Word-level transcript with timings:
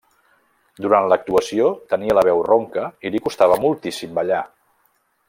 Durant 0.85 1.09
l'actuació, 1.11 1.67
tenia 1.93 2.15
la 2.19 2.25
veu 2.29 2.41
ronca 2.49 2.87
i 3.09 3.13
li 3.17 3.25
costava 3.29 3.59
moltíssim 3.67 4.17
ballar. 4.21 4.41